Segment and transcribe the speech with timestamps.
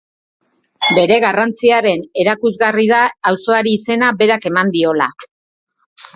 [0.99, 3.03] Bere garrantziaren erakusgarri da
[3.33, 5.11] auzoari izena berak eman diola.